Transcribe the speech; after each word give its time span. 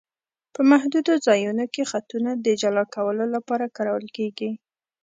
په 0.53 0.61
محدودو 0.71 1.13
ځایونو 1.27 1.65
کې 1.73 1.89
خطونه 1.91 2.31
د 2.35 2.47
جلا 2.61 2.83
کولو 2.95 3.25
لپاره 3.35 3.73
کارول 3.77 4.05
کیږي 4.17 4.51